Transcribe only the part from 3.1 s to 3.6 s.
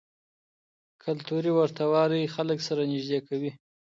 کوي.